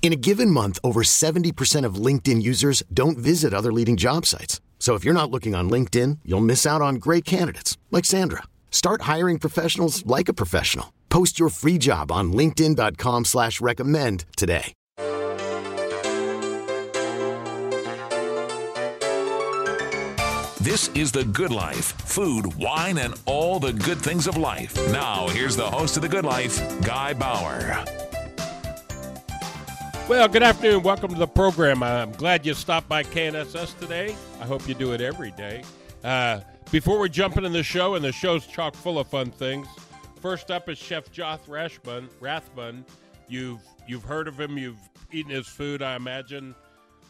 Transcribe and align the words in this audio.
In 0.00 0.12
a 0.12 0.16
given 0.16 0.50
month, 0.50 0.78
over 0.82 1.02
70% 1.02 1.84
of 1.84 1.96
LinkedIn 1.96 2.40
users 2.40 2.82
don't 2.94 3.18
visit 3.18 3.52
other 3.52 3.72
leading 3.72 3.98
job 3.98 4.24
sites. 4.24 4.62
So 4.78 4.94
if 4.94 5.04
you're 5.04 5.12
not 5.12 5.30
looking 5.30 5.54
on 5.54 5.68
LinkedIn, 5.68 6.20
you'll 6.24 6.40
miss 6.40 6.64
out 6.64 6.80
on 6.80 6.94
great 6.94 7.26
candidates 7.26 7.76
like 7.90 8.06
Sandra. 8.06 8.44
Start 8.70 9.02
hiring 9.02 9.38
professionals 9.38 10.06
like 10.06 10.30
a 10.30 10.32
professional. 10.32 10.94
Post 11.10 11.38
your 11.38 11.50
free 11.50 11.76
job 11.76 12.10
on 12.10 12.32
LinkedIn.com 12.32 13.26
slash 13.26 13.60
recommend 13.60 14.24
today. 14.36 14.72
This 20.60 20.88
is 20.94 21.12
The 21.12 21.24
Good 21.24 21.50
Life 21.50 21.96
food, 22.02 22.54
wine, 22.56 22.98
and 22.98 23.14
all 23.26 23.58
the 23.58 23.72
good 23.72 23.98
things 23.98 24.26
of 24.26 24.36
life. 24.36 24.76
Now, 24.92 25.28
here's 25.28 25.56
the 25.56 25.68
host 25.68 25.96
of 25.96 26.02
The 26.02 26.08
Good 26.08 26.24
Life, 26.24 26.60
Guy 26.82 27.14
Bauer. 27.14 27.84
Well, 30.08 30.26
good 30.26 30.42
afternoon. 30.42 30.84
Welcome 30.84 31.12
to 31.12 31.18
the 31.18 31.26
program. 31.26 31.82
I'm 31.82 32.12
glad 32.12 32.46
you 32.46 32.54
stopped 32.54 32.88
by 32.88 33.02
KNSS 33.02 33.78
today. 33.78 34.16
I 34.40 34.46
hope 34.46 34.66
you 34.66 34.72
do 34.72 34.92
it 34.92 35.02
every 35.02 35.32
day. 35.32 35.62
Uh, 36.02 36.40
before 36.70 36.98
we 36.98 37.10
jump 37.10 37.36
into 37.36 37.50
the 37.50 37.62
show, 37.62 37.94
and 37.94 38.02
the 38.02 38.10
show's 38.10 38.46
chock 38.46 38.74
full 38.74 38.98
of 38.98 39.06
fun 39.08 39.30
things. 39.30 39.68
First 40.22 40.50
up 40.50 40.70
is 40.70 40.78
Chef 40.78 41.12
Joth 41.12 41.46
Rashbun, 41.46 42.08
Rathbun. 42.20 42.86
You've 43.28 43.60
you've 43.86 44.02
heard 44.02 44.28
of 44.28 44.40
him. 44.40 44.56
You've 44.56 44.80
eaten 45.12 45.30
his 45.30 45.46
food, 45.46 45.82
I 45.82 45.94
imagine. 45.94 46.54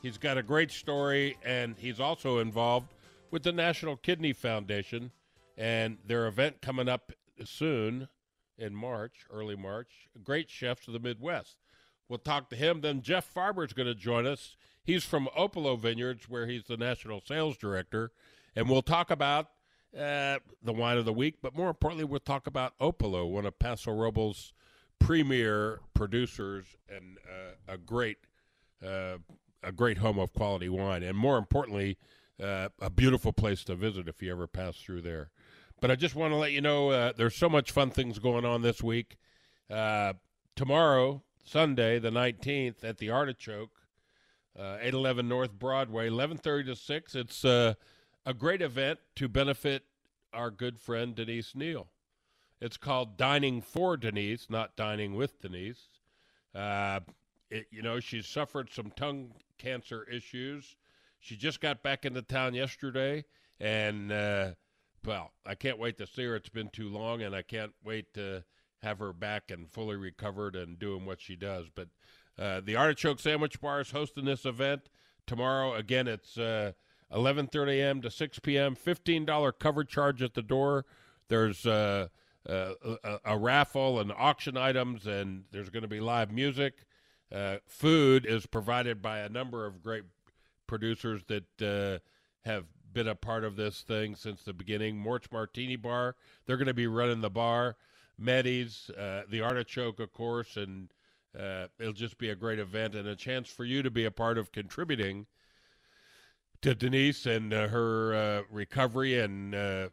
He's 0.03 0.19
got 0.19 0.37
a 0.37 0.43
great 0.43 0.73
story, 0.73 1.37
and 1.45 1.77
he's 1.79 2.01
also 2.01 2.39
involved 2.39 2.95
with 3.31 3.45
the 3.45 3.53
National 3.53 3.97
Kidney 3.97 4.33
Foundation 4.33 5.13
and 5.57 5.99
their 6.05 6.27
event 6.27 6.63
coming 6.63 6.89
up 6.89 7.13
soon 7.45 8.09
in 8.59 8.75
March, 8.75 9.25
early 9.31 9.55
March. 9.55 10.09
Great 10.25 10.51
chefs 10.51 10.89
of 10.89 10.95
the 10.95 10.99
Midwest. 10.99 11.59
We'll 12.09 12.19
talk 12.19 12.49
to 12.51 12.57
him. 12.57 12.81
Then 12.81 13.03
Jeff 13.03 13.33
Farber 13.33 13.67
is 13.67 13.73
going 13.73 13.87
to 13.87 13.95
join 13.95 14.27
us. 14.27 14.57
He's 14.83 15.05
from 15.05 15.29
Opolo 15.37 15.79
Vineyards, 15.79 16.29
where 16.29 16.47
he's 16.47 16.65
the 16.65 16.77
national 16.77 17.21
sales 17.21 17.59
director, 17.59 18.11
and 18.57 18.71
we'll 18.71 18.83
talk 18.83 19.11
about 19.11 19.49
uh, 19.95 20.39
the 20.63 20.73
wine 20.73 20.97
of 20.97 21.05
the 21.05 21.13
week, 21.13 21.37
but 21.43 21.55
more 21.55 21.69
importantly, 21.69 22.05
we'll 22.05 22.21
talk 22.21 22.47
about 22.47 22.79
Opolo, 22.79 23.29
one 23.29 23.47
of 23.47 23.59
Paso 23.59 23.93
Robles' 23.93 24.53
premier 24.99 25.81
producers 25.95 26.77
and 26.89 27.19
uh, 27.27 27.73
a 27.73 27.79
great, 27.79 28.19
uh, 28.85 29.19
a 29.63 29.73
great 29.73 29.99
home 29.99 30.19
of 30.19 30.33
quality 30.33 30.69
wine, 30.69 31.03
and 31.03 31.17
more 31.17 31.39
importantly, 31.39 31.99
uh, 32.43 32.69
a 32.81 32.91
beautiful 32.91 33.33
place 33.33 33.65
to 33.65 33.75
visit 33.75 34.09
if 34.09 34.23
you 34.23 34.31
ever 34.31 34.47
pass 34.47 34.77
through 34.77 35.03
there. 35.03 35.31
But 35.81 35.91
I 35.91 35.97
just 35.97 36.15
want 36.15 36.33
to 36.33 36.37
let 36.37 36.53
you 36.53 36.61
know 36.61 36.91
uh, 36.91 37.13
there's 37.17 37.37
so 37.37 37.49
much 37.49 37.71
fun 37.71 37.91
things 37.91 38.19
going 38.19 38.45
on 38.45 38.63
this 38.63 38.83
week. 38.83 39.17
Uh, 39.71 40.15
tomorrow, 40.57 41.23
Sunday, 41.49 41.99
the 41.99 42.11
19th, 42.11 42.85
at 42.85 42.99
the 42.99 43.11
Artichoke, 43.11 43.81
811 44.57 45.29
North 45.29 45.53
Broadway, 45.53 46.09
11:30 46.09 46.67
to 46.67 46.77
6. 46.77 47.15
It's 47.15 47.45
a 47.45 47.77
great 48.37 48.61
event 48.61 48.99
to 49.17 49.29
benefit 49.29 49.85
our 50.33 50.51
good 50.51 50.79
friend 50.79 51.15
Denise 51.15 51.55
Neal. 51.55 51.89
It's 52.61 52.77
called 52.77 53.17
Dining 53.17 53.61
for 53.63 53.97
Denise, 53.97 54.51
not 54.51 54.77
Dining 54.77 55.15
with 55.15 55.41
Denise. 55.41 55.89
Uh, 56.55 57.01
it, 57.51 57.67
you 57.71 57.83
know, 57.83 58.01
she's 58.01 58.27
suffered 58.27 58.71
some 58.71 58.91
tongue 58.91 59.33
cancer 59.59 60.05
issues. 60.05 60.77
She 61.21 61.37
just 61.37 61.61
got 61.61 61.83
back 61.83 62.05
into 62.05 62.23
town 62.23 62.55
yesterday, 62.55 63.25
and 63.61 64.13
uh, 64.13 64.51
well, 65.05 65.33
I 65.47 65.55
can't 65.55 65.79
wait 65.79 65.99
to 65.99 66.07
see 66.07 66.25
her. 66.25 66.37
It's 66.37 66.49
been 66.49 66.69
too 66.69 66.89
long, 66.89 67.23
and 67.23 67.35
I 67.35 67.43
can't 67.43 67.73
wait 67.85 68.13
to 68.15 68.45
have 68.83 68.99
her 68.99 69.13
back 69.13 69.51
and 69.51 69.71
fully 69.71 69.97
recovered 69.97 70.55
and 70.57 70.79
doing 70.79 71.05
what 71.05 71.21
she 71.21 71.37
does. 71.37 71.67
But 71.75 71.89
uh, 72.39 72.61
the 72.65 72.77
Artichoke 72.77 73.21
Sandwich 73.21 73.61
Bar 73.61 73.81
is 73.81 73.91
hosting 73.91 74.25
this 74.25 74.45
event 74.45 74.89
tomorrow. 75.27 75.75
Again, 75.75 76.07
it's 76.07 76.37
11:30 76.37 77.69
a.m. 77.69 78.03
to 78.03 78.11
6 78.11 78.39
p.m. 78.41 78.77
$15 78.77 79.53
cover 79.59 79.85
charge 79.85 80.23
at 80.23 80.35
the 80.35 80.43
door. 80.43 80.85
There's 81.29 81.67
uh, 81.67 82.09
uh, 82.49 82.73
a, 83.05 83.19
a, 83.25 83.39
raffle 83.39 84.01
and 84.01 84.13
auction 84.17 84.57
items, 84.57 85.07
and 85.07 85.45
there's 85.51 85.69
going 85.69 85.83
to 85.83 85.89
be 85.89 86.01
live 86.01 86.33
music. 86.33 86.87
Uh, 87.31 87.57
food 87.67 88.25
is 88.25 88.47
provided 88.47 89.03
by 89.03 89.19
a 89.19 89.29
number 89.29 89.67
of 89.67 89.83
great 89.83 90.05
producers 90.67 91.23
that 91.29 91.63
uh, 91.63 91.99
have 92.49 92.65
been 92.91 93.09
a 93.09 93.15
part 93.15 93.45
of 93.45 93.57
this 93.57 93.83
thing 93.83 94.15
since 94.15 94.43
the 94.43 94.55
beginning. 94.55 94.97
Mort's 94.99 95.31
Martini 95.31 95.77
Bar, 95.77 96.17
they're 96.47 96.57
going 96.57 96.67
to 96.69 96.75
be 96.75 96.87
running 96.87 97.21
the 97.21 97.31
bar. 97.31 97.77
Meddy's, 98.19 98.91
uh, 98.91 99.23
the 99.29 99.41
Artichoke, 99.41 100.01
of 100.01 100.13
course, 100.13 100.57
and 100.57 100.93
uh, 101.39 101.67
it'll 101.79 101.93
just 101.93 102.19
be 102.19 102.31
a 102.31 102.35
great 102.35 102.59
event 102.59 102.95
and 102.95 103.07
a 103.07 103.15
chance 103.15 103.49
for 103.49 103.65
you 103.65 103.83
to 103.83 103.91
be 103.91 104.05
a 104.05 104.11
part 104.11 104.39
of 104.39 104.51
contributing 104.51 105.27
to 106.63 106.75
Denise 106.75 107.27
and 107.27 107.53
uh, 107.53 107.69
her 107.69 108.15
uh, 108.15 108.43
recovery 108.51 109.21
and 109.21 109.55
uh, 109.55 109.89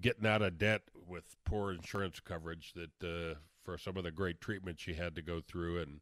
getting 0.00 0.26
out 0.26 0.42
of 0.42 0.58
debt 0.58 0.82
with 1.06 1.24
poor 1.44 1.72
insurance 1.72 2.20
coverage 2.20 2.74
that 2.74 3.32
uh, 3.32 3.34
for 3.64 3.78
some 3.78 3.96
of 3.96 4.04
the 4.04 4.10
great 4.10 4.40
treatment 4.40 4.78
she 4.78 4.94
had 4.94 5.14
to 5.14 5.22
go 5.22 5.40
through 5.40 5.80
and 5.80 6.00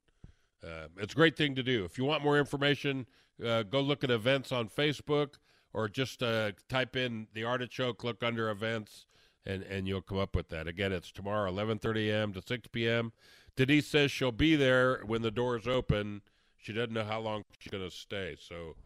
it's 0.97 1.13
a 1.13 1.17
great 1.17 1.37
thing 1.37 1.55
to 1.55 1.63
do. 1.63 1.85
If 1.85 1.99
you 1.99 2.05
want 2.05 2.25
more 2.25 2.37
information, 2.37 3.07
go 3.41 3.81
look 3.81 4.03
at 4.03 4.11
events 4.11 4.51
on 4.51 4.69
Facebook 4.69 5.35
or 5.73 5.89
just 5.89 6.21
type 6.69 6.97
in 6.97 7.29
the 7.33 7.45
artichoke, 7.45 8.03
look 8.03 8.25
under 8.25 8.51
events, 8.51 9.07
and, 9.47 9.63
and 9.63 9.89
you'll 9.89 10.03
come 10.03 10.19
up 10.19 10.35
with 10.35 10.49
that. 10.51 10.67
Again, 10.67 10.93
it's 10.93 11.11
tomorrow, 11.11 11.51
11:30 11.51 12.11
a.m. 12.11 12.33
to 12.35 12.43
6 12.47 12.69
p.m. 12.69 13.13
Denise 13.57 13.89
says 13.89 14.11
she'll 14.11 14.31
be 14.31 14.57
there 14.57 15.03
when 15.05 15.23
the 15.23 15.31
doors 15.31 15.67
open. 15.67 16.23
She 16.57 16.73
doesn't 16.73 16.93
know 16.93 17.05
how 17.05 17.21
long 17.21 17.45
she's 17.59 17.71
going 17.71 17.89
to 17.89 17.95
stay, 17.95 18.37
so 18.39 18.77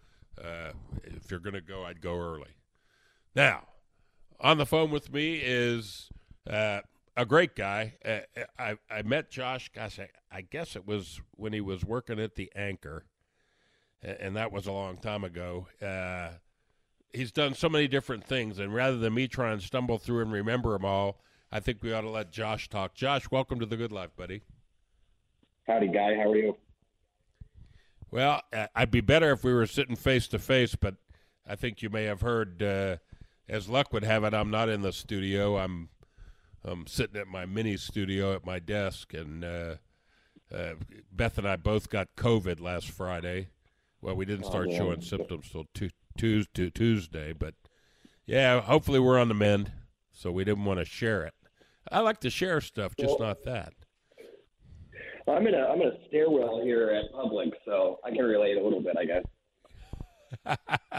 uh, 0.42 0.72
if 1.04 1.30
you're 1.30 1.40
going 1.40 1.54
to 1.54 1.60
go, 1.60 1.84
I'd 1.84 2.00
go 2.00 2.18
early. 2.18 2.56
Now, 3.34 3.64
on 4.40 4.58
the 4.58 4.66
phone 4.66 4.90
with 4.90 5.12
me 5.12 5.40
is 5.42 6.10
uh, 6.48 6.80
a 7.16 7.26
great 7.26 7.54
guy. 7.54 7.94
Uh, 8.04 8.20
I, 8.58 8.76
I 8.90 9.02
met 9.02 9.30
Josh, 9.30 9.70
gosh, 9.74 9.98
I, 9.98 10.08
I, 10.30 10.40
guess 10.42 10.76
it 10.76 10.86
was 10.86 11.20
when 11.32 11.52
he 11.52 11.60
was 11.60 11.84
working 11.84 12.18
at 12.18 12.34
the 12.34 12.50
Anchor, 12.56 13.04
and 14.02 14.36
that 14.36 14.52
was 14.52 14.66
a 14.66 14.72
long 14.72 14.96
time 14.96 15.24
ago. 15.24 15.68
He's 17.12 17.32
done 17.32 17.54
so 17.54 17.68
many 17.68 17.88
different 17.88 18.24
things, 18.24 18.58
and 18.58 18.74
rather 18.74 18.96
than 18.96 19.14
me 19.14 19.28
try 19.28 19.52
and 19.52 19.62
stumble 19.62 19.98
through 19.98 20.22
and 20.22 20.32
remember 20.32 20.72
them 20.72 20.84
all, 20.84 21.20
I 21.50 21.60
think 21.60 21.82
we 21.82 21.92
ought 21.92 22.00
to 22.02 22.10
let 22.10 22.32
Josh 22.32 22.68
talk. 22.68 22.94
Josh, 22.94 23.30
welcome 23.30 23.60
to 23.60 23.66
the 23.66 23.76
Good 23.76 23.92
Life, 23.92 24.16
buddy. 24.16 24.42
Howdy, 25.66 25.88
guy. 25.88 26.14
How 26.14 26.30
are 26.30 26.36
you? 26.36 26.56
Well, 28.10 28.40
I'd 28.74 28.90
be 28.90 29.00
better 29.00 29.30
if 29.32 29.44
we 29.44 29.52
were 29.52 29.66
sitting 29.66 29.96
face 29.96 30.26
to 30.28 30.38
face, 30.38 30.74
but 30.74 30.96
I 31.46 31.56
think 31.56 31.82
you 31.82 31.90
may 31.90 32.04
have 32.04 32.20
heard, 32.20 32.62
uh, 32.62 32.96
as 33.48 33.68
luck 33.68 33.92
would 33.92 34.04
have 34.04 34.24
it, 34.24 34.34
I'm 34.34 34.50
not 34.50 34.68
in 34.68 34.82
the 34.82 34.92
studio. 34.92 35.58
I'm 35.58 35.88
I'm 36.64 36.86
sitting 36.86 37.20
at 37.20 37.26
my 37.26 37.44
mini 37.44 37.76
studio 37.76 38.34
at 38.34 38.46
my 38.46 38.58
desk, 38.58 39.14
and 39.14 39.44
uh, 39.44 39.74
uh, 40.54 40.74
Beth 41.10 41.38
and 41.38 41.48
I 41.48 41.56
both 41.56 41.90
got 41.90 42.14
COVID 42.16 42.60
last 42.60 42.90
Friday. 42.90 43.48
Well, 44.00 44.14
we 44.14 44.24
didn't 44.24 44.46
start 44.46 44.68
oh, 44.70 44.76
showing 44.76 45.00
symptoms 45.00 45.48
till 45.50 45.66
Tuesday, 46.16 46.70
Tuesday, 46.70 47.32
but 47.32 47.54
yeah, 48.26 48.60
hopefully 48.60 48.98
we're 48.98 49.18
on 49.18 49.28
the 49.28 49.34
mend. 49.34 49.72
So 50.12 50.30
we 50.30 50.44
didn't 50.44 50.64
want 50.64 50.78
to 50.78 50.84
share 50.84 51.24
it. 51.24 51.34
I 51.90 52.00
like 52.00 52.20
to 52.20 52.30
share 52.30 52.60
stuff, 52.60 52.94
just 52.96 53.18
well, 53.18 53.28
not 53.28 53.44
that. 53.44 53.72
I'm 55.26 55.46
in 55.46 55.54
a 55.54 55.66
I'm 55.66 55.80
in 55.80 55.88
a 55.88 56.06
stairwell 56.08 56.60
here 56.62 56.90
at 56.90 57.12
Public, 57.12 57.50
so 57.64 57.98
I 58.04 58.10
can 58.10 58.24
relate 58.24 58.56
a 58.56 58.62
little 58.62 58.82
bit, 58.82 58.96
I 58.98 59.04
guess. 59.04 59.24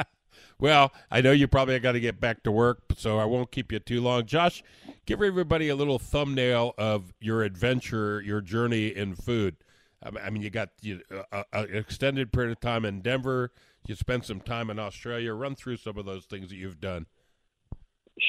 Well, 0.60 0.94
I 1.12 1.20
know 1.20 1.32
you 1.32 1.48
probably 1.50 1.78
got 1.80 1.92
to 1.92 2.00
get 2.00 2.22
back 2.22 2.44
to 2.44 2.52
work, 2.52 2.84
so 2.96 3.20
I 3.20 3.26
won't 3.26 3.52
keep 3.52 3.72
you 3.72 3.80
too 3.80 4.00
long. 4.00 4.26
Josh, 4.26 4.64
give 5.06 5.22
everybody 5.22 5.68
a 5.68 5.76
little 5.76 6.00
thumbnail 6.00 6.74
of 6.78 7.14
your 7.20 7.44
adventure, 7.44 8.22
your 8.22 8.40
journey 8.40 8.88
in 8.88 9.16
food. 9.16 9.58
I 10.02 10.30
mean, 10.30 10.42
you 10.42 10.50
got 10.50 10.70
you, 10.82 11.02
uh, 11.32 11.44
an 11.52 11.76
extended 11.76 12.32
period 12.32 12.52
of 12.52 12.60
time 12.60 12.86
in 12.86 13.02
Denver. 13.02 13.52
You 13.86 13.96
spent 13.96 14.26
some 14.26 14.40
time 14.40 14.70
in 14.70 14.80
Australia. 14.80 15.34
Run 15.34 15.56
through 15.56 15.78
some 15.78 15.98
of 15.98 16.06
those 16.06 16.26
things 16.26 16.50
that 16.50 16.56
you've 16.56 16.80
done. 16.80 17.06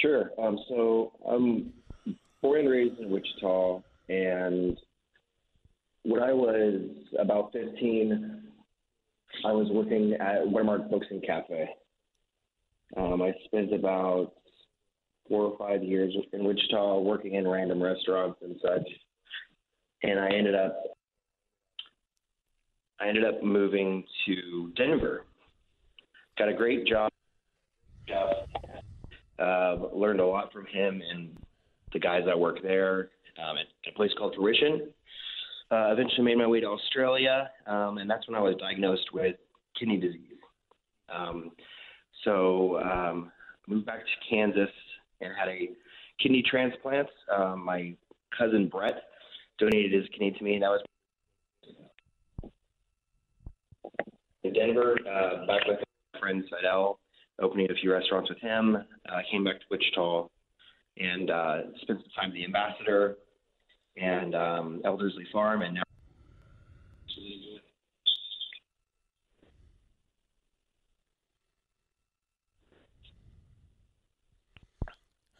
Sure. 0.02 0.30
Um, 0.38 0.58
so 0.68 1.12
I'm 1.28 1.72
born 2.42 2.60
and 2.60 2.70
raised 2.70 2.98
in 2.98 3.10
Wichita, 3.10 3.82
and 4.08 4.78
when 6.02 6.22
I 6.22 6.32
was 6.32 6.80
about 7.18 7.52
15, 7.52 8.42
I 9.44 9.52
was 9.52 9.68
working 9.70 10.14
at 10.14 10.42
Wintermark 10.42 10.90
Boxing 10.90 11.20
Cafe. 11.20 11.68
Um, 12.96 13.22
I 13.22 13.32
spent 13.46 13.72
about 13.72 14.32
four 15.28 15.44
or 15.44 15.58
five 15.58 15.82
years 15.82 16.14
in 16.32 16.44
Wichita 16.44 17.00
working 17.00 17.34
in 17.34 17.48
random 17.48 17.82
restaurants 17.82 18.38
and 18.42 18.56
such, 18.62 18.86
and 20.02 20.18
I 20.20 20.28
ended 20.28 20.54
up 20.54 20.76
I 23.00 23.08
ended 23.08 23.24
up 23.24 23.42
moving 23.42 24.04
to 24.26 24.72
Denver. 24.76 25.24
Got 26.38 26.48
a 26.48 26.54
great 26.54 26.86
job. 26.86 27.12
Uh, 29.38 29.76
learned 29.92 30.20
a 30.20 30.26
lot 30.26 30.52
from 30.52 30.66
him 30.66 31.00
and 31.10 31.36
the 31.92 31.98
guys 31.98 32.22
that 32.26 32.38
work 32.38 32.58
there 32.62 33.10
um, 33.42 33.56
at 33.56 33.66
a 33.88 33.94
place 33.94 34.10
called 34.18 34.34
Fruition. 34.36 34.88
Uh, 35.70 35.92
eventually 35.92 36.22
made 36.22 36.38
my 36.38 36.46
way 36.46 36.60
to 36.60 36.66
Australia, 36.66 37.50
um, 37.66 37.98
and 37.98 38.08
that's 38.08 38.28
when 38.28 38.36
I 38.36 38.40
was 38.40 38.54
diagnosed 38.56 39.12
with 39.12 39.36
kidney 39.78 39.96
disease. 39.96 40.38
Um, 41.08 41.52
so 42.22 42.80
um, 42.80 43.32
moved 43.66 43.86
back 43.86 44.00
to 44.00 44.28
Kansas 44.28 44.70
and 45.20 45.32
had 45.38 45.48
a 45.48 45.70
kidney 46.20 46.44
transplant. 46.48 47.08
Um, 47.34 47.64
my 47.64 47.94
cousin 48.36 48.68
Brett 48.68 49.02
donated 49.58 49.92
his 49.92 50.08
kidney 50.10 50.32
to 50.32 50.44
me, 50.44 50.54
and 50.54 50.62
that 50.62 50.70
was 50.70 50.82
in 54.42 54.52
Denver. 54.52 54.98
Uh, 55.00 55.46
back 55.46 55.66
with 55.66 55.78
friend 56.24 56.42
Seidel, 56.50 56.98
opening 57.40 57.70
a 57.70 57.74
few 57.74 57.92
restaurants 57.92 58.30
with 58.30 58.38
him. 58.38 58.76
Uh, 58.76 59.20
came 59.30 59.44
back 59.44 59.60
to 59.60 59.66
Wichita 59.70 60.26
and 60.96 61.30
uh, 61.30 61.56
spent 61.82 62.00
some 62.00 62.10
time 62.16 62.30
at 62.30 62.34
the 62.34 62.44
Ambassador 62.44 63.16
and 63.98 64.34
um, 64.34 64.80
Elderslie 64.84 65.30
Farm, 65.32 65.62
and 65.62 65.74
now. 65.74 65.82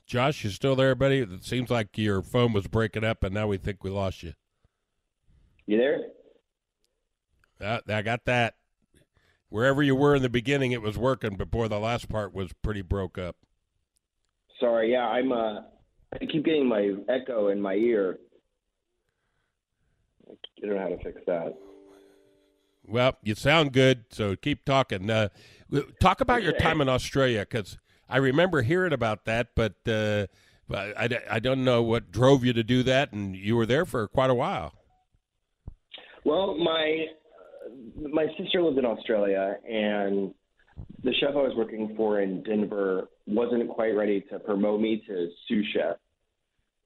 Josh, 0.07 0.45
you 0.45 0.51
still 0.51 0.77
there, 0.77 0.95
buddy? 0.95 1.21
It 1.21 1.45
seems 1.45 1.71
like 1.71 1.97
your 1.99 2.23
phone 2.23 2.53
was 2.53 2.69
breaking 2.69 3.03
up, 3.05 3.25
and 3.25 3.35
now 3.35 3.49
we 3.49 3.57
think 3.57 3.83
we 3.83 3.91
lost 3.91 4.23
you. 4.23 4.35
You 5.67 5.79
there? 5.79 6.01
Uh, 7.61 7.81
I 7.89 8.03
got 8.03 8.25
that. 8.27 8.55
Wherever 9.55 9.85
you 9.85 9.95
were 9.95 10.17
in 10.17 10.23
the 10.23 10.29
beginning, 10.29 10.73
it 10.73 10.83
was 10.83 10.99
working, 10.99 11.37
but 11.37 11.49
boy, 11.49 11.69
the 11.69 11.79
last 11.79 12.09
part 12.09 12.35
was 12.35 12.53
pretty 12.65 12.83
broke 12.83 13.17
up. 13.17 13.37
Sorry, 14.59 14.91
yeah, 14.91 15.07
I'm. 15.07 15.31
Uh, 15.31 15.61
I 16.13 16.27
keep 16.29 16.45
getting 16.45 16.67
my 16.67 16.93
echo 17.09 17.51
in 17.51 17.61
my 17.61 17.75
ear. 17.75 18.19
I 20.29 20.35
don't 20.61 20.75
know 20.75 20.81
how 20.81 20.89
to 20.89 20.99
fix 21.05 21.21
that. 21.29 21.55
Well, 22.85 23.17
you 23.23 23.37
sound 23.37 23.73
good, 23.73 24.07
so 24.11 24.35
keep 24.35 24.65
talking. 24.65 25.09
Uh, 25.09 25.29
talk 26.01 26.21
about 26.21 26.43
your 26.43 26.55
time 26.55 26.81
in 26.81 26.89
Australia, 26.89 27.47
because 27.49 27.79
I 28.09 28.17
remember 28.17 28.63
hearing 28.63 28.93
about 28.93 29.25
that, 29.27 29.51
but 29.55 29.75
uh, 29.87 30.27
I, 30.69 31.21
I 31.31 31.39
don't 31.39 31.63
know 31.63 31.81
what 31.81 32.11
drove 32.11 32.45
you 32.45 32.53
to 32.55 32.65
do 32.65 32.83
that, 32.83 33.13
and 33.13 33.37
you 33.37 33.55
were 33.55 33.67
there 33.67 33.87
for 33.87 34.09
quite 34.09 34.31
a 34.31 34.35
while. 34.35 34.73
Well, 36.25 36.57
my 36.59 37.07
my 37.97 38.27
sister 38.39 38.63
lives 38.63 38.79
in 38.79 38.85
Australia, 38.85 39.57
and 39.69 40.35
the 41.03 41.13
chef 41.21 41.31
I 41.31 41.43
was 41.43 41.53
working 41.57 41.95
for 41.97 42.21
in 42.21 42.43
Denver 42.43 43.09
wasn't 43.27 43.69
quite 43.69 43.95
ready 43.97 44.21
to 44.31 44.39
promote 44.39 44.81
me 44.81 45.03
to 45.07 45.31
sous 45.49 45.67
chef. 45.73 45.97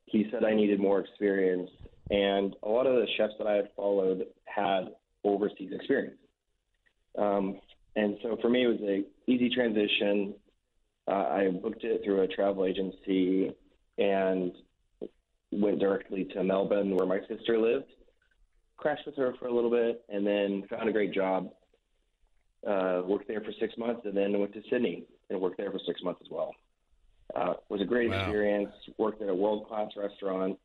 He 0.06 0.26
said 0.30 0.44
I 0.44 0.54
needed 0.54 0.80
more 0.80 1.00
experience, 1.00 1.70
and 2.10 2.54
a 2.62 2.68
lot 2.68 2.86
of 2.86 2.96
the 2.96 3.06
chefs 3.16 3.34
that 3.38 3.46
I 3.46 3.54
had 3.54 3.68
followed 3.76 4.26
had 4.44 4.88
overseas 5.24 5.70
experience. 5.72 6.16
Um, 7.16 7.60
and 7.96 8.16
so 8.22 8.36
for 8.40 8.48
me, 8.48 8.64
it 8.64 8.68
was 8.68 8.80
a 8.82 9.04
easy 9.30 9.50
transition. 9.50 10.34
Uh, 11.06 11.10
I 11.10 11.48
booked 11.50 11.84
it 11.84 12.02
through 12.04 12.22
a 12.22 12.28
travel 12.28 12.64
agency 12.64 13.52
and 13.98 14.52
went 15.50 15.80
directly 15.80 16.24
to 16.32 16.44
Melbourne, 16.44 16.94
where 16.94 17.06
my 17.06 17.20
sister 17.28 17.58
lived. 17.58 17.92
Crashed 18.78 19.04
with 19.06 19.16
her 19.16 19.34
for 19.38 19.48
a 19.48 19.52
little 19.52 19.70
bit, 19.70 20.04
and 20.08 20.26
then 20.26 20.64
found 20.70 20.88
a 20.88 20.92
great 20.92 21.12
job. 21.12 21.50
Uh, 22.66 23.02
worked 23.04 23.28
there 23.28 23.40
for 23.40 23.52
six 23.60 23.76
months, 23.76 24.02
and 24.04 24.16
then 24.16 24.38
went 24.38 24.52
to 24.54 24.62
Sydney 24.70 25.04
and 25.30 25.40
worked 25.40 25.58
there 25.58 25.70
for 25.70 25.80
six 25.86 26.02
months 26.02 26.20
as 26.24 26.30
well. 26.30 26.54
Uh, 27.36 27.54
was 27.68 27.80
a 27.80 27.84
great 27.84 28.08
wow. 28.08 28.22
experience. 28.22 28.72
Worked 28.96 29.20
at 29.20 29.28
a 29.28 29.34
world 29.34 29.68
class 29.68 29.90
restaurant. 29.96 30.58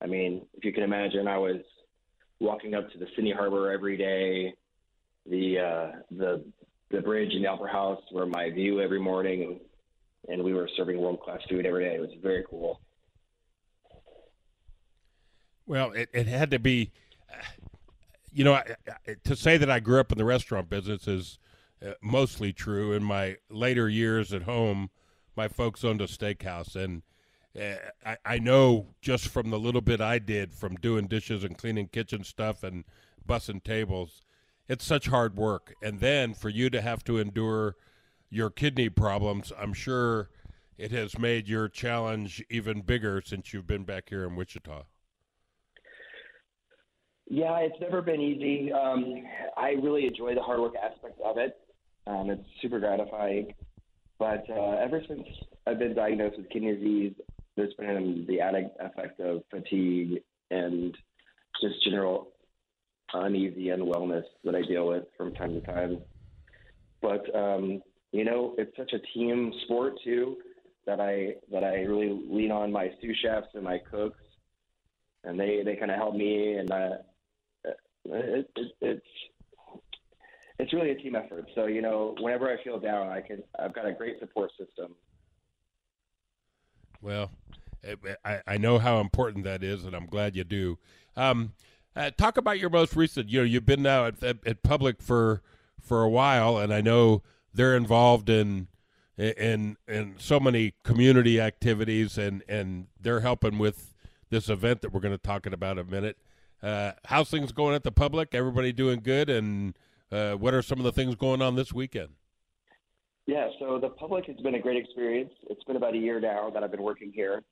I 0.00 0.06
mean, 0.06 0.46
if 0.54 0.64
you 0.64 0.72
can 0.72 0.82
imagine, 0.82 1.28
I 1.28 1.38
was 1.38 1.60
walking 2.40 2.74
up 2.74 2.90
to 2.92 2.98
the 2.98 3.06
Sydney 3.14 3.32
Harbor 3.32 3.70
every 3.70 3.96
day. 3.96 4.54
The 5.28 5.58
uh, 5.58 5.96
the 6.10 6.44
the 6.90 7.00
bridge 7.02 7.32
in 7.34 7.42
the 7.42 7.48
Opera 7.48 7.70
House 7.70 8.02
were 8.12 8.26
my 8.26 8.50
view 8.50 8.80
every 8.80 9.00
morning, 9.00 9.60
and 10.28 10.42
we 10.42 10.54
were 10.54 10.68
serving 10.76 10.98
world 10.98 11.20
class 11.20 11.40
food 11.50 11.66
every 11.66 11.84
day. 11.84 11.96
It 11.96 12.00
was 12.00 12.10
very 12.22 12.44
cool. 12.48 12.80
Well, 15.66 15.92
it, 15.92 16.08
it 16.14 16.26
had 16.26 16.50
to 16.52 16.58
be, 16.58 16.92
you 18.38 18.44
know, 18.44 18.54
I, 18.54 18.76
I, 18.86 19.16
to 19.24 19.34
say 19.34 19.56
that 19.56 19.68
I 19.68 19.80
grew 19.80 19.98
up 19.98 20.12
in 20.12 20.16
the 20.16 20.24
restaurant 20.24 20.70
business 20.70 21.08
is 21.08 21.40
uh, 21.84 21.94
mostly 22.00 22.52
true. 22.52 22.92
In 22.92 23.02
my 23.02 23.36
later 23.50 23.88
years 23.88 24.32
at 24.32 24.44
home, 24.44 24.90
my 25.34 25.48
folks 25.48 25.84
owned 25.84 26.00
a 26.00 26.06
steakhouse, 26.06 26.76
and 26.76 27.02
uh, 27.60 27.78
I, 28.06 28.16
I 28.24 28.38
know 28.38 28.94
just 29.02 29.26
from 29.26 29.50
the 29.50 29.58
little 29.58 29.80
bit 29.80 30.00
I 30.00 30.20
did 30.20 30.54
from 30.54 30.76
doing 30.76 31.08
dishes 31.08 31.42
and 31.42 31.58
cleaning 31.58 31.88
kitchen 31.88 32.22
stuff 32.22 32.62
and 32.62 32.84
bussing 33.28 33.64
tables, 33.64 34.22
it's 34.68 34.84
such 34.84 35.08
hard 35.08 35.36
work. 35.36 35.74
And 35.82 35.98
then 35.98 36.32
for 36.32 36.48
you 36.48 36.70
to 36.70 36.80
have 36.80 37.02
to 37.04 37.18
endure 37.18 37.74
your 38.30 38.50
kidney 38.50 38.88
problems, 38.88 39.52
I'm 39.58 39.72
sure 39.72 40.30
it 40.76 40.92
has 40.92 41.18
made 41.18 41.48
your 41.48 41.68
challenge 41.68 42.44
even 42.48 42.82
bigger 42.82 43.20
since 43.20 43.52
you've 43.52 43.66
been 43.66 43.82
back 43.82 44.10
here 44.10 44.24
in 44.24 44.36
Wichita. 44.36 44.84
Yeah, 47.30 47.58
it's 47.58 47.78
never 47.80 48.00
been 48.00 48.20
easy. 48.20 48.72
Um, 48.72 49.24
I 49.56 49.70
really 49.82 50.06
enjoy 50.06 50.34
the 50.34 50.40
hard 50.40 50.60
work 50.60 50.74
aspect 50.76 51.20
of 51.22 51.36
it. 51.36 51.58
Um, 52.06 52.30
it's 52.30 52.42
super 52.62 52.80
gratifying. 52.80 53.54
But 54.18 54.44
uh, 54.50 54.76
ever 54.80 55.02
since 55.06 55.26
I've 55.66 55.78
been 55.78 55.94
diagnosed 55.94 56.38
with 56.38 56.48
kidney 56.48 56.74
disease, 56.74 57.12
there's 57.56 57.74
been 57.74 58.24
the 58.26 58.40
added 58.40 58.70
effect 58.80 59.20
of 59.20 59.42
fatigue 59.50 60.22
and 60.50 60.96
just 61.60 61.84
general 61.84 62.28
uneasy 63.12 63.66
unwellness 63.66 64.24
that 64.44 64.54
I 64.54 64.62
deal 64.62 64.86
with 64.88 65.04
from 65.16 65.34
time 65.34 65.52
to 65.52 65.60
time. 65.60 65.98
But 67.02 67.34
um, 67.34 67.82
you 68.12 68.24
know, 68.24 68.54
it's 68.58 68.74
such 68.76 68.92
a 68.92 68.98
team 69.14 69.52
sport 69.64 69.94
too 70.02 70.36
that 70.86 71.00
I 71.00 71.34
that 71.52 71.62
I 71.62 71.82
really 71.82 72.18
lean 72.28 72.50
on 72.50 72.72
my 72.72 72.90
sous 73.00 73.16
chefs 73.22 73.48
and 73.54 73.64
my 73.64 73.78
cooks, 73.90 74.20
and 75.24 75.38
they 75.38 75.62
they 75.64 75.76
kind 75.76 75.90
of 75.90 75.98
help 75.98 76.14
me, 76.14 76.54
and 76.54 76.70
uh, 76.70 76.90
it, 78.12 78.50
it, 78.56 78.72
it's 78.80 79.06
it's 80.58 80.72
really 80.72 80.90
a 80.90 80.94
team 80.96 81.14
effort. 81.14 81.46
So 81.54 81.66
you 81.66 81.82
know, 81.82 82.14
whenever 82.20 82.50
I 82.50 82.62
feel 82.62 82.78
down, 82.78 83.08
I 83.08 83.20
can 83.20 83.42
I've 83.58 83.74
got 83.74 83.86
a 83.86 83.92
great 83.92 84.18
support 84.20 84.50
system. 84.58 84.94
Well, 87.00 87.30
I, 88.24 88.40
I 88.46 88.58
know 88.58 88.78
how 88.78 89.00
important 89.00 89.44
that 89.44 89.62
is, 89.62 89.84
and 89.84 89.94
I'm 89.94 90.06
glad 90.06 90.34
you 90.34 90.44
do. 90.44 90.78
Um, 91.16 91.52
uh, 91.94 92.10
talk 92.10 92.36
about 92.36 92.58
your 92.58 92.70
most 92.70 92.96
recent. 92.96 93.28
You 93.28 93.40
know, 93.40 93.44
you've 93.44 93.66
been 93.66 93.82
now 93.82 94.06
at, 94.06 94.22
at, 94.22 94.36
at, 94.46 94.62
Public 94.62 95.00
for 95.02 95.42
for 95.80 96.02
a 96.02 96.08
while, 96.08 96.58
and 96.58 96.72
I 96.72 96.80
know 96.80 97.22
they're 97.54 97.76
involved 97.76 98.28
in 98.28 98.68
in 99.16 99.76
in 99.86 100.14
so 100.18 100.38
many 100.38 100.74
community 100.84 101.40
activities, 101.40 102.18
and 102.18 102.42
and 102.48 102.86
they're 103.00 103.20
helping 103.20 103.58
with 103.58 103.94
this 104.30 104.48
event 104.48 104.82
that 104.82 104.92
we're 104.92 105.00
going 105.00 105.14
to 105.14 105.18
talk 105.18 105.46
about 105.46 105.78
in 105.78 105.86
a 105.86 105.90
minute. 105.90 106.18
Uh, 106.62 106.92
how's 107.04 107.30
things 107.30 107.52
going 107.52 107.74
at 107.74 107.84
the 107.84 107.92
Public? 107.92 108.34
Everybody 108.34 108.72
doing 108.72 109.00
good, 109.00 109.30
and 109.30 109.76
uh, 110.10 110.32
what 110.32 110.54
are 110.54 110.62
some 110.62 110.78
of 110.78 110.84
the 110.84 110.92
things 110.92 111.14
going 111.14 111.40
on 111.40 111.54
this 111.54 111.72
weekend? 111.72 112.10
Yeah, 113.26 113.48
so 113.58 113.78
the 113.78 113.90
public 113.90 114.24
has 114.26 114.36
been 114.36 114.54
a 114.54 114.58
great 114.58 114.76
experience. 114.76 115.30
It's 115.50 115.62
been 115.64 115.76
about 115.76 115.94
a 115.94 115.98
year 115.98 116.18
now 116.18 116.50
that 116.50 116.62
I've 116.62 116.70
been 116.70 116.82
working 116.82 117.12
here. 117.12 117.42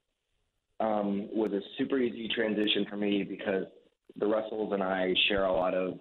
Um, 0.81 1.29
was 1.33 1.53
a 1.53 1.61
super 1.79 1.99
easy 1.99 2.29
transition 2.35 2.87
for 2.89 2.97
me 2.97 3.23
because 3.25 3.67
the 4.17 4.27
Russells 4.27 4.73
and 4.73 4.83
I 4.83 5.15
share 5.29 5.45
a 5.45 5.53
lot 5.53 5.75
of 5.75 5.99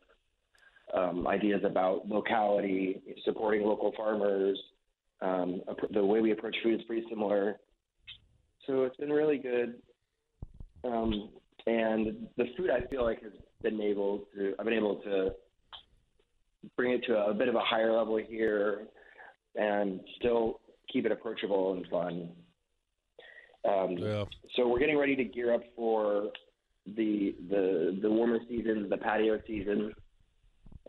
um, 0.94 1.28
ideas 1.28 1.62
about 1.66 2.08
locality, 2.08 3.02
supporting 3.26 3.64
local 3.64 3.92
farmers, 3.98 4.58
Um, 5.22 5.62
the 5.92 6.04
way 6.04 6.22
we 6.22 6.32
approach 6.32 6.56
food 6.62 6.80
is 6.80 6.86
pretty 6.86 7.06
similar. 7.10 7.58
So 8.68 8.84
it's 8.84 8.98
been 8.98 9.12
really 9.12 9.38
good. 9.38 9.76
Um, 10.84 11.30
and 11.68 12.28
the 12.38 12.46
food 12.58 12.70
I 12.70 12.86
feel 12.88 13.04
like 13.04 13.22
has 13.24 13.32
been 13.62 13.82
able 13.82 14.26
to 14.36 14.54
I've 14.60 14.66
been 14.66 14.74
able 14.74 14.98
to 14.98 15.32
bring 16.76 16.92
it 16.92 17.04
to 17.06 17.16
a, 17.16 17.32
a 17.32 17.34
bit 17.34 17.48
of 17.48 17.56
a 17.56 17.60
higher 17.60 17.92
level 17.92 18.18
here 18.18 18.88
and 19.56 20.00
still 20.18 20.60
keep 20.92 21.06
it 21.06 21.12
approachable 21.12 21.74
and 21.74 21.88
fun. 21.88 22.30
Um, 23.68 23.98
yeah. 23.98 24.26
So 24.56 24.68
we're 24.68 24.80
getting 24.80 24.98
ready 24.98 25.16
to 25.16 25.24
gear 25.24 25.54
up 25.54 25.62
for 25.76 26.32
the 26.86 27.36
the 27.50 27.98
the 28.02 28.10
warmer 28.10 28.40
season, 28.48 28.88
the 28.90 28.98
patio 28.98 29.40
season, 29.48 29.92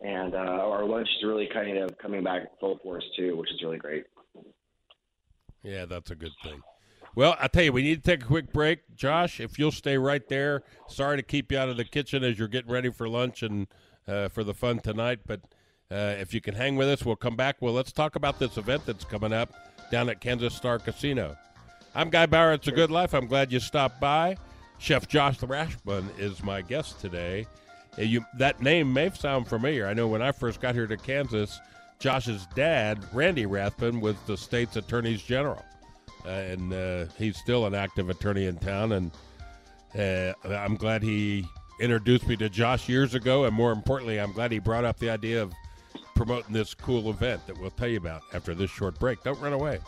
and 0.02 0.34
uh, 0.34 0.38
our 0.38 0.84
lunch 0.84 1.08
is 1.18 1.26
really 1.26 1.48
kind 1.52 1.78
of 1.78 1.96
coming 1.98 2.22
back 2.22 2.58
full 2.60 2.78
force 2.82 3.04
too, 3.16 3.36
which 3.36 3.50
is 3.50 3.62
really 3.62 3.78
great. 3.78 4.04
Yeah, 5.62 5.86
that's 5.86 6.10
a 6.10 6.14
good 6.14 6.32
thing. 6.44 6.60
Well, 7.16 7.34
I 7.40 7.48
tell 7.48 7.62
you, 7.62 7.72
we 7.72 7.82
need 7.82 8.04
to 8.04 8.10
take 8.10 8.22
a 8.22 8.26
quick 8.26 8.52
break. 8.52 8.94
Josh, 8.94 9.40
if 9.40 9.58
you'll 9.58 9.72
stay 9.72 9.96
right 9.96 10.26
there. 10.28 10.62
Sorry 10.86 11.16
to 11.16 11.22
keep 11.22 11.50
you 11.50 11.56
out 11.56 11.70
of 11.70 11.78
the 11.78 11.84
kitchen 11.84 12.22
as 12.22 12.38
you're 12.38 12.46
getting 12.46 12.70
ready 12.70 12.90
for 12.90 13.08
lunch 13.08 13.42
and 13.42 13.66
uh, 14.06 14.28
for 14.28 14.44
the 14.44 14.52
fun 14.52 14.80
tonight, 14.80 15.20
but 15.26 15.40
uh, 15.90 16.14
if 16.20 16.34
you 16.34 16.42
can 16.42 16.54
hang 16.54 16.76
with 16.76 16.88
us, 16.88 17.06
we'll 17.06 17.16
come 17.16 17.34
back. 17.34 17.56
Well, 17.60 17.72
let's 17.72 17.90
talk 17.90 18.16
about 18.16 18.38
this 18.38 18.58
event 18.58 18.84
that's 18.84 19.04
coming 19.04 19.32
up 19.32 19.54
down 19.90 20.10
at 20.10 20.20
Kansas 20.20 20.54
Star 20.54 20.78
Casino. 20.78 21.36
I'm 21.94 22.10
Guy 22.10 22.26
Bauer. 22.26 22.52
It's 22.52 22.68
a 22.68 22.72
good 22.72 22.90
life. 22.90 23.14
I'm 23.14 23.26
glad 23.26 23.50
you 23.50 23.60
stopped 23.60 23.98
by. 23.98 24.36
Chef 24.78 25.08
Josh 25.08 25.42
Rathbun 25.42 26.10
is 26.18 26.42
my 26.42 26.60
guest 26.60 27.00
today. 27.00 27.46
Uh, 27.98 28.02
you, 28.02 28.26
that 28.36 28.60
name 28.60 28.92
may 28.92 29.08
sound 29.10 29.48
familiar. 29.48 29.86
I 29.86 29.94
know 29.94 30.06
when 30.06 30.20
I 30.20 30.32
first 30.32 30.60
got 30.60 30.74
here 30.74 30.86
to 30.86 30.98
Kansas, 30.98 31.58
Josh's 31.98 32.46
dad, 32.54 33.02
Randy 33.14 33.46
Rathbun, 33.46 34.02
was 34.02 34.16
the 34.26 34.36
state's 34.36 34.76
attorney's 34.76 35.22
general 35.22 35.64
uh, 36.26 36.30
and 36.30 36.72
uh, 36.72 37.06
he's 37.18 37.36
still 37.36 37.66
an 37.66 37.74
active 37.74 38.10
attorney 38.10 38.46
in 38.46 38.56
town. 38.58 38.92
And 38.92 39.10
uh, 39.96 40.34
I'm 40.48 40.76
glad 40.76 41.02
he 41.02 41.46
introduced 41.80 42.26
me 42.26 42.36
to 42.36 42.48
Josh 42.48 42.88
years 42.88 43.14
ago, 43.14 43.44
and 43.44 43.54
more 43.54 43.72
importantly, 43.72 44.18
I'm 44.20 44.32
glad 44.32 44.52
he 44.52 44.58
brought 44.58 44.84
up 44.84 44.98
the 44.98 45.10
idea 45.10 45.42
of 45.42 45.52
promoting 46.14 46.52
this 46.52 46.74
cool 46.74 47.10
event 47.10 47.46
that 47.46 47.58
we'll 47.58 47.70
tell 47.70 47.88
you 47.88 47.98
about 47.98 48.22
after 48.32 48.54
this 48.54 48.70
short 48.70 48.98
break. 48.98 49.22
Don't 49.22 49.40
run 49.40 49.52
away. 49.52 49.78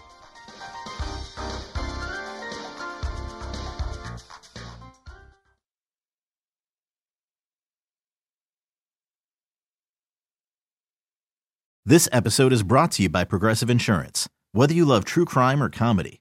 This 11.89 12.07
episode 12.13 12.53
is 12.53 12.63
brought 12.63 12.93
to 12.93 13.05
you 13.05 13.09
by 13.09 13.25
Progressive 13.25 13.71
Insurance. 13.71 14.29
Whether 14.53 14.75
you 14.75 14.85
love 14.85 15.07
true 15.07 15.25
crime 15.25 15.63
or 15.63 15.71
comedy, 15.71 16.21